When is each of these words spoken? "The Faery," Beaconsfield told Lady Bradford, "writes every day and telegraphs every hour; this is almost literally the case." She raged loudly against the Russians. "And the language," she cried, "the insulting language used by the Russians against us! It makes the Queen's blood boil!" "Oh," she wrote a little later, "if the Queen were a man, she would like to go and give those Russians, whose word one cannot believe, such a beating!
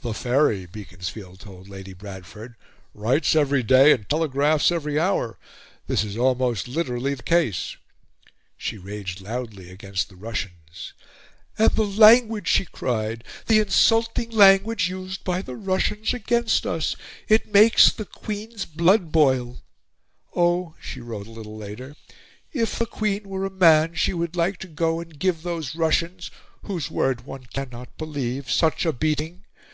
"The 0.00 0.14
Faery," 0.14 0.64
Beaconsfield 0.64 1.40
told 1.40 1.68
Lady 1.68 1.92
Bradford, 1.92 2.54
"writes 2.94 3.34
every 3.34 3.62
day 3.64 3.92
and 3.92 4.08
telegraphs 4.08 4.70
every 4.72 4.98
hour; 4.98 5.38
this 5.88 6.02
is 6.04 6.16
almost 6.16 6.66
literally 6.68 7.14
the 7.14 7.22
case." 7.24 7.76
She 8.56 8.78
raged 8.78 9.20
loudly 9.20 9.68
against 9.70 10.08
the 10.08 10.14
Russians. 10.16 10.94
"And 11.58 11.72
the 11.72 11.84
language," 11.84 12.46
she 12.46 12.64
cried, 12.64 13.22
"the 13.48 13.58
insulting 13.58 14.30
language 14.30 14.88
used 14.88 15.24
by 15.24 15.42
the 15.42 15.56
Russians 15.56 16.14
against 16.14 16.64
us! 16.64 16.94
It 17.26 17.52
makes 17.52 17.90
the 17.92 18.06
Queen's 18.06 18.64
blood 18.66 19.10
boil!" 19.12 19.58
"Oh," 20.34 20.74
she 20.80 21.00
wrote 21.00 21.26
a 21.26 21.32
little 21.32 21.56
later, 21.56 21.96
"if 22.52 22.78
the 22.78 22.86
Queen 22.86 23.24
were 23.28 23.44
a 23.44 23.50
man, 23.50 23.94
she 23.94 24.14
would 24.14 24.36
like 24.36 24.56
to 24.58 24.68
go 24.68 25.00
and 25.00 25.18
give 25.18 25.42
those 25.42 25.74
Russians, 25.74 26.30
whose 26.62 26.88
word 26.90 27.26
one 27.26 27.46
cannot 27.52 27.98
believe, 27.98 28.48
such 28.48 28.86
a 28.86 28.92
beating! 28.92 29.42